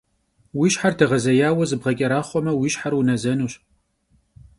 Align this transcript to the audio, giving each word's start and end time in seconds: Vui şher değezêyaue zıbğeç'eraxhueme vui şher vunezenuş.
Vui 0.57 0.69
şher 0.75 0.93
değezêyaue 0.99 1.65
zıbğeç'eraxhueme 1.69 2.53
vui 2.57 2.69
şher 2.75 2.93
vunezenuş. 2.97 3.53